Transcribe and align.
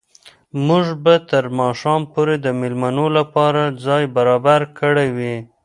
موږ 0.67 0.85
به 1.03 1.13
تر 1.29 1.43
ماښامه 1.59 2.07
پورې 2.13 2.35
د 2.45 2.47
مېلمنو 2.59 3.05
لپاره 3.17 3.61
ځای 3.85 4.03
برابر 4.15 4.61
کړی 4.79 5.07
وي. 5.17 5.35